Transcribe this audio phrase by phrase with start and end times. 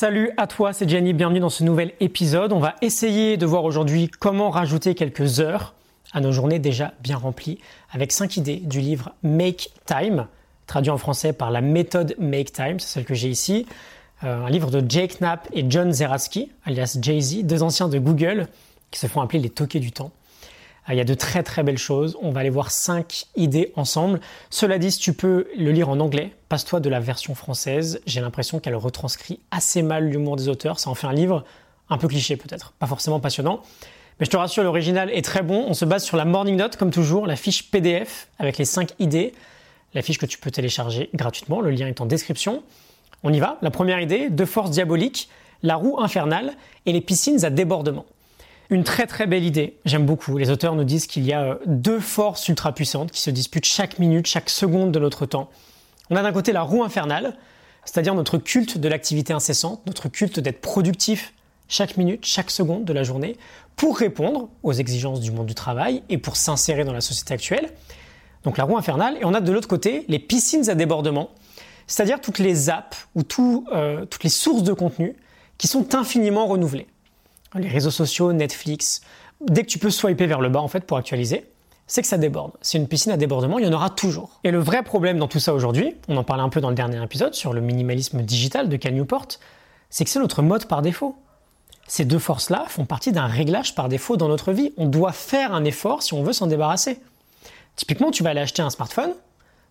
[0.00, 2.52] Salut à toi, c'est Jenny, bienvenue dans ce nouvel épisode.
[2.52, 5.74] On va essayer de voir aujourd'hui comment rajouter quelques heures
[6.12, 7.58] à nos journées déjà bien remplies
[7.90, 10.28] avec 5 idées du livre Make Time,
[10.68, 13.66] traduit en français par la méthode Make Time, c'est celle que j'ai ici.
[14.22, 18.46] Euh, un livre de Jake Knapp et John Zeratsky, alias Jay-Z, deux anciens de Google
[18.92, 20.12] qui se font appeler les toqués du temps.
[20.88, 22.16] Euh, il y a de très très belles choses.
[22.22, 24.20] On va aller voir cinq idées ensemble.
[24.50, 28.00] Cela dit, si tu peux le lire en anglais, passe-toi de la version française.
[28.06, 30.78] J'ai l'impression qu'elle retranscrit assez mal l'humour des auteurs.
[30.78, 31.44] Ça en fait un livre
[31.90, 33.62] un peu cliché peut-être, pas forcément passionnant.
[34.20, 35.64] Mais je te rassure, l'original est très bon.
[35.68, 38.92] On se base sur la Morning Note, comme toujours, la fiche PDF avec les cinq
[38.98, 39.32] idées.
[39.94, 41.60] La fiche que tu peux télécharger gratuitement.
[41.60, 42.62] Le lien est en description.
[43.22, 43.58] On y va.
[43.62, 45.28] La première idée, deux forces diaboliques,
[45.62, 46.52] la roue infernale
[46.84, 48.04] et les piscines à débordement.
[48.70, 50.36] Une très très belle idée, j'aime beaucoup.
[50.36, 53.64] Les auteurs nous disent qu'il y a euh, deux forces ultra puissantes qui se disputent
[53.64, 55.48] chaque minute, chaque seconde de notre temps.
[56.10, 57.38] On a d'un côté la roue infernale,
[57.86, 61.32] c'est-à-dire notre culte de l'activité incessante, notre culte d'être productif
[61.66, 63.38] chaque minute, chaque seconde de la journée,
[63.76, 67.70] pour répondre aux exigences du monde du travail et pour s'insérer dans la société actuelle.
[68.44, 71.30] Donc la roue infernale, et on a de l'autre côté les piscines à débordement,
[71.86, 73.22] c'est-à-dire toutes les apps ou
[73.72, 75.16] euh, toutes les sources de contenu
[75.56, 76.86] qui sont infiniment renouvelées
[77.54, 79.00] les réseaux sociaux, Netflix,
[79.40, 81.46] dès que tu peux swiper vers le bas en fait pour actualiser,
[81.86, 82.52] c'est que ça déborde.
[82.60, 84.40] C'est une piscine à débordement, il y en aura toujours.
[84.44, 86.74] Et le vrai problème dans tout ça aujourd'hui, on en parlait un peu dans le
[86.74, 89.26] dernier épisode sur le minimalisme digital de Cal Newport,
[89.88, 91.16] c'est que c'est notre mode par défaut.
[91.86, 94.74] Ces deux forces-là font partie d'un réglage par défaut dans notre vie.
[94.76, 97.00] On doit faire un effort si on veut s'en débarrasser.
[97.76, 99.14] Typiquement, tu vas aller acheter un smartphone,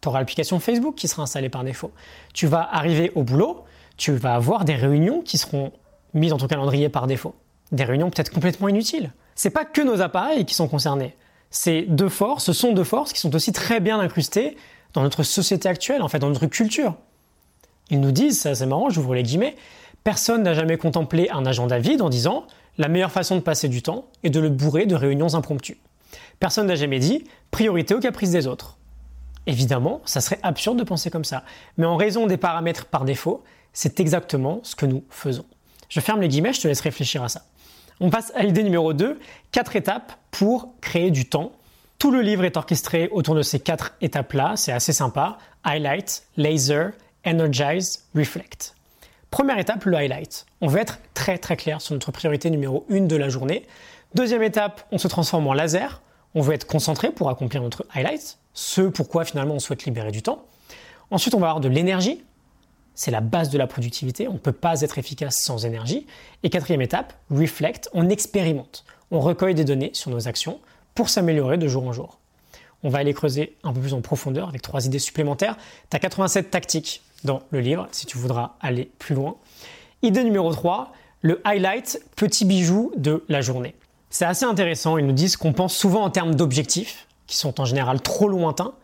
[0.00, 1.90] tu auras l'application Facebook qui sera installée par défaut.
[2.32, 3.64] Tu vas arriver au boulot,
[3.96, 5.72] tu vas avoir des réunions qui seront
[6.12, 7.34] mises dans ton calendrier par défaut
[7.74, 9.12] des réunions peut-être complètement inutiles.
[9.34, 11.16] C'est pas que nos appareils qui sont concernés.
[11.50, 14.56] Ces deux forces, ce sont deux forces qui sont aussi très bien incrustées
[14.92, 16.94] dans notre société actuelle, en fait, dans notre culture.
[17.90, 19.56] Ils nous disent, c'est marrant, j'ouvre les guillemets,
[20.04, 22.46] personne n'a jamais contemplé un agenda vide en disant
[22.78, 25.78] la meilleure façon de passer du temps est de le bourrer de réunions impromptues.
[26.40, 28.78] Personne n'a jamais dit priorité aux caprices des autres.
[29.46, 31.44] Évidemment, ça serait absurde de penser comme ça.
[31.76, 35.44] Mais en raison des paramètres par défaut, c'est exactement ce que nous faisons.
[35.88, 37.44] Je ferme les guillemets, je te laisse réfléchir à ça.
[38.04, 39.18] On passe à l'idée numéro 2,
[39.50, 41.52] quatre étapes pour créer du temps.
[41.98, 45.38] Tout le livre est orchestré autour de ces quatre étapes-là, c'est assez sympa.
[45.64, 46.90] Highlight, laser,
[47.26, 48.74] energize, reflect.
[49.30, 50.44] Première étape, le highlight.
[50.60, 53.64] On veut être très très clair sur notre priorité numéro 1 de la journée.
[54.14, 56.02] Deuxième étape, on se transforme en laser.
[56.34, 60.20] On veut être concentré pour accomplir notre highlight, ce pourquoi finalement on souhaite libérer du
[60.20, 60.44] temps.
[61.10, 62.22] Ensuite, on va avoir de l'énergie.
[62.94, 64.28] C'est la base de la productivité.
[64.28, 66.06] On ne peut pas être efficace sans énergie.
[66.42, 67.88] Et quatrième étape, reflect.
[67.92, 68.84] On expérimente.
[69.10, 70.60] On recueille des données sur nos actions
[70.94, 72.18] pour s'améliorer de jour en jour.
[72.82, 75.56] On va aller creuser un peu plus en profondeur avec trois idées supplémentaires.
[75.90, 79.36] Tu as 87 tactiques dans le livre si tu voudras aller plus loin.
[80.02, 83.74] Idée numéro 3, le highlight, petit bijou de la journée.
[84.10, 87.64] C'est assez intéressant, ils nous disent qu'on pense souvent en termes d'objectifs, qui sont en
[87.64, 88.74] général trop lointains,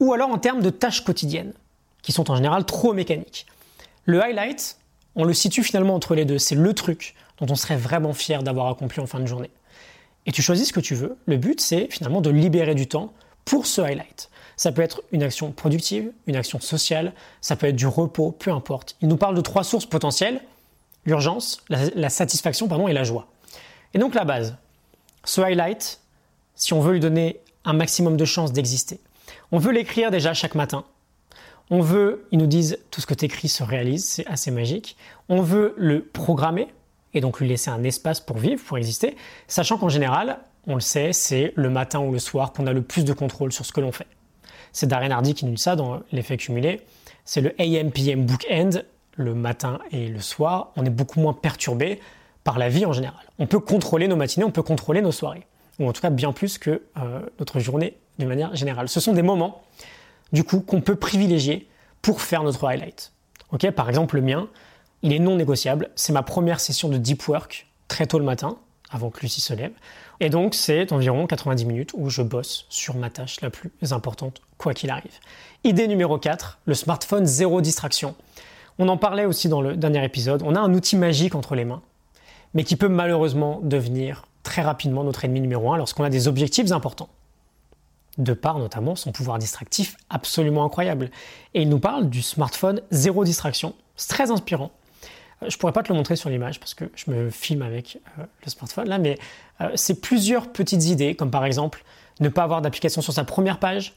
[0.00, 1.54] ou alors en termes de tâches quotidiennes,
[2.04, 3.46] qui sont en général trop mécaniques.
[4.04, 4.78] Le highlight,
[5.16, 6.38] on le situe finalement entre les deux.
[6.38, 9.50] C'est le truc dont on serait vraiment fier d'avoir accompli en fin de journée.
[10.26, 11.16] Et tu choisis ce que tu veux.
[11.26, 13.12] Le but, c'est finalement de libérer du temps
[13.44, 14.30] pour ce highlight.
[14.56, 18.52] Ça peut être une action productive, une action sociale, ça peut être du repos, peu
[18.52, 18.96] importe.
[19.00, 20.40] Il nous parle de trois sources potentielles
[21.06, 23.26] l'urgence, la, satisfaction pardon, et la joie.
[23.92, 24.56] Et donc la base,
[25.24, 26.00] ce highlight,
[26.54, 29.00] si on veut lui donner un maximum de chances d'exister,
[29.52, 30.84] on veut l'écrire déjà chaque matin
[31.70, 34.96] on veut, ils nous disent, tout ce que tu écris se réalise, c'est assez magique.
[35.28, 36.68] On veut le programmer
[37.14, 39.16] et donc lui laisser un espace pour vivre, pour exister,
[39.48, 42.82] sachant qu'en général, on le sait, c'est le matin ou le soir qu'on a le
[42.82, 44.06] plus de contrôle sur ce que l'on fait.
[44.72, 46.80] C'est Darren Hardy qui nous dit ça dans l'effet cumulé.
[47.24, 48.82] C'est le AM-PM bookend,
[49.16, 50.72] le matin et le soir.
[50.76, 52.00] On est beaucoup moins perturbé
[52.42, 53.20] par la vie en général.
[53.38, 55.46] On peut contrôler nos matinées, on peut contrôler nos soirées.
[55.78, 58.88] Ou en tout cas bien plus que euh, notre journée de manière générale.
[58.88, 59.62] Ce sont des moments
[60.32, 61.68] du coup, qu'on peut privilégier
[62.02, 63.12] pour faire notre highlight.
[63.76, 64.48] Par exemple, le mien,
[65.02, 65.90] il est non négociable.
[65.94, 68.56] C'est ma première session de deep work très tôt le matin,
[68.90, 69.72] avant que Lucie se lève.
[70.20, 74.42] Et donc, c'est environ 90 minutes où je bosse sur ma tâche la plus importante,
[74.58, 75.12] quoi qu'il arrive.
[75.62, 78.14] Idée numéro 4, le smartphone zéro distraction.
[78.78, 80.42] On en parlait aussi dans le dernier épisode.
[80.44, 81.82] On a un outil magique entre les mains,
[82.54, 86.72] mais qui peut malheureusement devenir très rapidement notre ennemi numéro 1 lorsqu'on a des objectifs
[86.72, 87.08] importants
[88.18, 91.10] de par notamment son pouvoir distractif absolument incroyable.
[91.54, 93.74] Et il nous parle du smartphone zéro distraction.
[93.96, 94.70] C'est très inspirant.
[95.42, 97.98] Euh, je pourrais pas te le montrer sur l'image parce que je me filme avec
[98.18, 99.18] euh, le smartphone là, mais
[99.60, 101.84] euh, c'est plusieurs petites idées, comme par exemple
[102.20, 103.94] ne pas avoir d'application sur sa première page,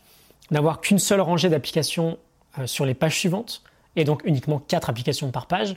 [0.50, 2.18] n'avoir qu'une seule rangée d'applications
[2.66, 3.62] sur les pages suivantes,
[3.96, 5.76] et donc uniquement quatre applications par page,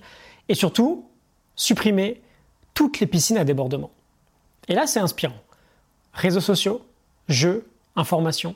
[0.48, 1.06] et surtout
[1.54, 2.22] supprimer
[2.72, 3.90] toutes les piscines à débordement.
[4.68, 5.36] Et là, c'est inspirant.
[6.14, 6.86] Réseaux sociaux,
[7.28, 8.54] jeux, informations,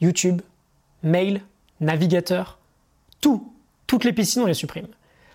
[0.00, 0.42] YouTube,
[1.02, 1.42] mail,
[1.80, 2.58] navigateur,
[3.20, 3.52] tout,
[3.86, 4.88] toutes les piscines, on les supprime.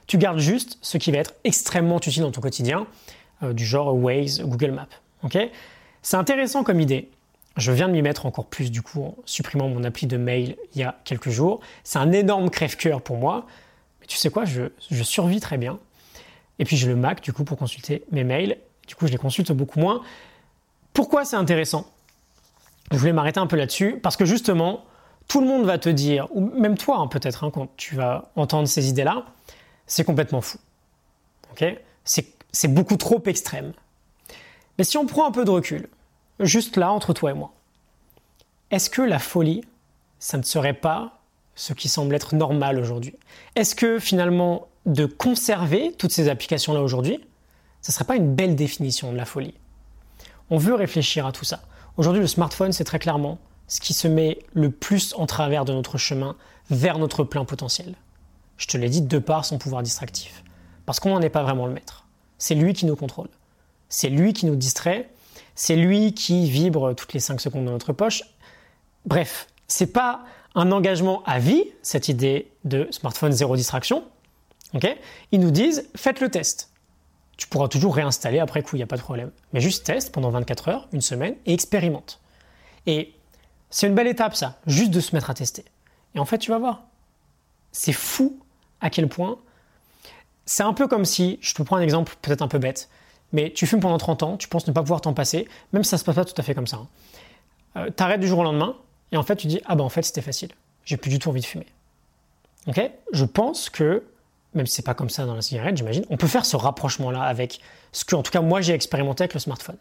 [0.08, 2.88] Tu gardes juste ce qui va être extrêmement utile dans ton quotidien,
[3.44, 5.32] euh, du genre Waze, Google Maps.
[6.02, 7.10] c'est intéressant comme idée.
[7.58, 10.56] Je viens de m'y mettre encore plus du coup en supprimant mon appli de mail
[10.74, 11.60] il y a quelques jours.
[11.84, 13.46] C'est un énorme crève-cœur pour moi.
[14.00, 15.78] Mais tu sais quoi, je, je survis très bien.
[16.60, 18.58] Et puis j'ai le Mac du coup pour consulter mes mails.
[18.88, 20.02] Du coup, je les consulte beaucoup moins.
[20.94, 21.90] Pourquoi c'est intéressant?
[22.92, 24.86] Je voulais m'arrêter un peu là-dessus parce que justement,
[25.28, 28.32] tout le monde va te dire, ou même toi hein, peut-être, hein, quand tu vas
[28.36, 29.26] entendre ces idées-là,
[29.86, 30.58] c'est complètement fou.
[32.04, 33.74] c'est beaucoup trop extrême.
[34.78, 35.90] Mais si on prend un peu de recul,
[36.40, 37.54] juste là, entre toi et moi,
[38.72, 39.64] est-ce que la folie,
[40.20, 41.20] ça ne serait pas
[41.56, 43.16] ce qui semble être normal aujourd'hui?
[43.56, 47.20] Est-ce que finalement, de conserver toutes ces applications-là aujourd'hui,
[47.82, 49.54] ça ne serait pas une belle définition de la folie?
[50.50, 51.62] On veut réfléchir à tout ça.
[51.98, 55.74] Aujourd'hui, le smartphone, c'est très clairement ce qui se met le plus en travers de
[55.74, 56.36] notre chemin
[56.70, 57.96] vers notre plein potentiel.
[58.58, 60.44] Je te l'ai dit de par son pouvoir distractif.
[60.86, 62.06] Parce qu'on n'en est pas vraiment le maître.
[62.38, 63.30] C'est lui qui nous contrôle.
[63.90, 65.10] C'est lui qui nous distrait.
[65.56, 68.24] C'est lui qui vibre toutes les 5 secondes dans notre poche.
[69.06, 70.24] Bref, c'est pas
[70.56, 74.04] un engagement à vie, cette idée de smartphone zéro distraction.
[75.32, 76.71] Ils nous disent faites le test.
[77.42, 79.32] Tu pourras toujours réinstaller après coup, il n'y a pas de problème.
[79.52, 82.20] Mais juste teste pendant 24 heures, une semaine, et expérimente.
[82.86, 83.16] Et
[83.72, 85.66] c'est une belle étape, ça, juste de se mettre à tester.
[86.14, 86.84] Et en fait, tu vas voir.
[87.72, 88.40] C'est fou
[88.80, 89.40] à quel point.
[90.46, 92.90] C'est un peu comme si, je te prends un exemple peut-être un peu bête,
[93.34, 95.90] mais tu fumes pendant 30 ans, tu penses ne pas pouvoir t'en passer, même si
[95.90, 96.78] ça ne se passe pas tout à fait comme ça.
[96.78, 96.88] Hein.
[97.78, 98.78] euh, T'arrêtes du jour au lendemain,
[99.12, 100.52] et en fait, tu dis Ah ben en fait, c'était facile.
[100.86, 101.66] J'ai plus du tout envie de fumer.
[102.68, 102.80] Ok?
[103.14, 104.04] Je pense que,
[104.54, 107.22] même si c'est pas comme ça dans la cigarette, j'imagine, on peut faire ce rapprochement-là
[107.22, 107.60] avec
[107.92, 109.78] ce que, en tout cas, moi, j'ai expérimenté avec le smartphone.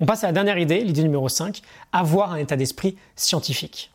[0.00, 1.60] On passe à la dernière idée, l'idée numéro 5,
[1.92, 3.90] avoir un état d'esprit scientifique.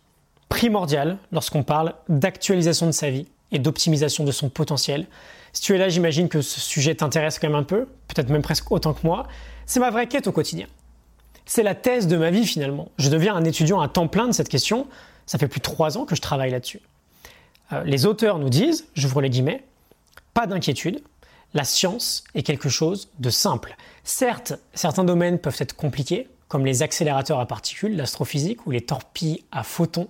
[0.50, 5.08] Primordial lorsqu'on parle d'actualisation de sa vie et d'optimisation de son potentiel.
[5.54, 8.42] Si tu es là, j'imagine que ce sujet t'intéresse quand même un peu, peut-être même
[8.42, 9.28] presque autant que moi.
[9.66, 10.68] C'est ma vraie quête au quotidien.
[11.46, 12.90] C'est la thèse de ma vie finalement.
[12.98, 14.88] Je deviens un étudiant à temps plein de cette question.
[15.26, 16.82] Ça fait plus de trois ans que je travaille là-dessus.
[17.74, 19.64] Euh, les auteurs nous disent, j'ouvre les guillemets,
[20.36, 21.02] pas d'inquiétude,
[21.56, 23.76] la science est quelque chose de simple.
[24.04, 29.46] Certes, certains domaines peuvent être compliqués, comme les accélérateurs à particules, l'astrophysique ou les torpilles
[29.54, 30.10] à photons,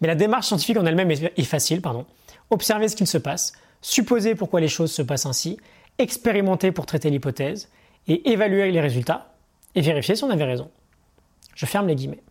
[0.00, 1.82] mais la démarche scientifique en elle-même est facile.
[1.82, 2.06] Pardon.
[2.50, 5.58] Observer ce qu'il se passe, supposer pourquoi les choses se passent ainsi,
[5.98, 7.68] expérimenter pour traiter l'hypothèse,
[8.06, 9.34] et évaluer les résultats,
[9.74, 10.70] et vérifier si on avait raison.
[11.54, 12.22] Je ferme les guillemets.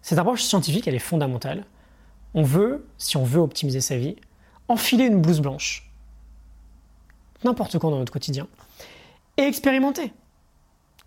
[0.00, 1.66] Cette approche scientifique, elle est fondamentale.
[2.32, 4.16] On veut, si on veut optimiser sa vie,
[4.68, 5.85] enfiler une blouse blanche,
[7.44, 8.46] n'importe quand dans notre quotidien,
[9.36, 10.12] et expérimenter.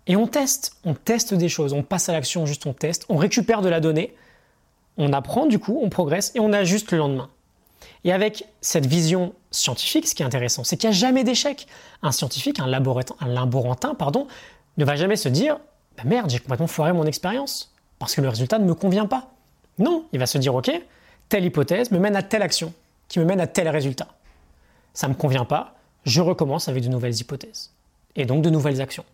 [0.06, 3.16] Et on teste, on teste des choses, on passe à l'action, juste on teste, on
[3.16, 4.14] récupère de la donnée,
[4.96, 7.30] on apprend du coup, on progresse et on ajuste le lendemain.
[8.04, 11.66] Et avec cette vision scientifique, ce qui est intéressant, c'est qu'il n'y a jamais d'échec.
[12.02, 14.26] Un scientifique, un, un laborantin, pardon,
[14.76, 15.58] ne va jamais se dire
[15.96, 19.30] bah merde, j'ai complètement foiré mon expérience parce que le résultat ne me convient pas.
[19.78, 20.70] Non, il va se dire ok,
[21.28, 22.72] telle hypothèse me mène à telle action
[23.08, 24.08] qui me mène à tel résultat.
[24.94, 25.74] Ça ne me convient pas,
[26.04, 27.72] je recommence avec de nouvelles hypothèses
[28.16, 29.04] et donc de nouvelles actions.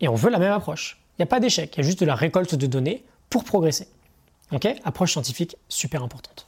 [0.00, 0.98] Et on veut la même approche.
[1.12, 3.44] Il n'y a pas d'échec, il y a juste de la récolte de données pour
[3.44, 3.88] progresser.
[4.52, 4.66] Ok?
[4.84, 6.46] Approche scientifique super importante.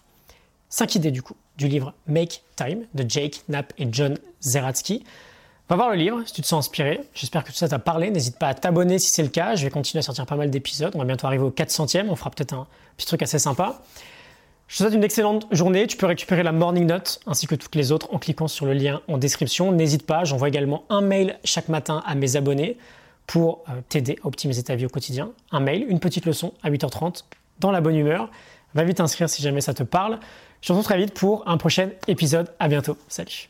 [0.69, 5.05] Cinq idées du coup du livre Make Time de Jake Knapp et John Zeratsky.
[5.69, 7.01] Va voir le livre si tu te sens inspiré.
[7.15, 8.11] J'espère que tout ça t'a parlé.
[8.11, 9.55] N'hésite pas à t'abonner si c'est le cas.
[9.55, 10.93] Je vais continuer à sortir pas mal d'épisodes.
[10.95, 12.09] On va bientôt arriver au 400e.
[12.09, 12.67] On fera peut-être un
[12.97, 13.83] petit truc assez sympa.
[14.69, 15.87] Je te souhaite une excellente journée.
[15.87, 18.75] Tu peux récupérer la Morning Note ainsi que toutes les autres en cliquant sur le
[18.75, 19.73] lien en description.
[19.73, 22.77] N'hésite pas, j'envoie également un mail chaque matin à mes abonnés
[23.27, 25.31] pour euh, t'aider à optimiser ta vie au quotidien.
[25.53, 27.25] Un mail, une petite leçon à 8h30
[27.61, 28.31] dans la bonne humeur.
[28.75, 30.21] Va vite t'inscrire si jamais ça te parle.
[30.61, 32.53] Je te retrouve très vite pour un prochain épisode.
[32.59, 32.99] À bientôt.
[33.09, 33.49] Salut.